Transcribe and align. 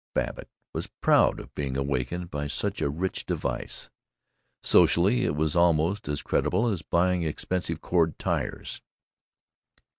Babbitt 0.15 0.49
was 0.73 0.87
proud 0.99 1.39
of 1.39 1.53
being 1.53 1.77
awakened 1.77 2.31
by 2.31 2.47
such 2.47 2.81
a 2.81 2.89
rich 2.89 3.23
device. 3.27 3.91
Socially 4.63 5.25
it 5.25 5.35
was 5.35 5.55
almost 5.55 6.07
as 6.07 6.23
creditable 6.23 6.69
as 6.69 6.81
buying 6.81 7.21
expensive 7.21 7.81
cord 7.81 8.17
tires. 8.17 8.81